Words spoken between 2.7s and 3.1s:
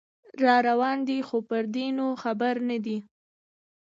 دی